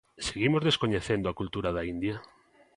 Seguimos 0.27 0.65
descoñecendo 0.67 1.27
a 1.27 1.37
cultura 1.39 1.69
da 1.75 1.83
India? 1.93 2.15